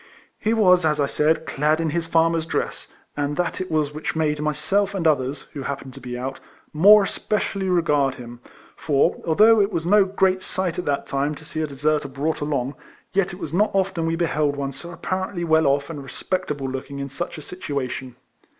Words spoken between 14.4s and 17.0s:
one so apparently well off and respectable look ing